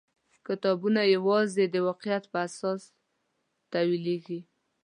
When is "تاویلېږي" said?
3.71-4.39